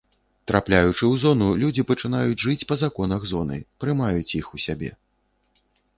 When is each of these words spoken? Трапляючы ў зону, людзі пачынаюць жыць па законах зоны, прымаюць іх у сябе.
Трапляючы 0.51 0.97
ў 1.07 1.15
зону, 1.23 1.49
людзі 1.63 1.85
пачынаюць 1.91 2.39
жыць 2.45 2.67
па 2.71 2.75
законах 2.85 3.27
зоны, 3.33 3.61
прымаюць 3.85 4.33
іх 4.41 4.45
у 4.57 4.63
сябе. 4.65 4.91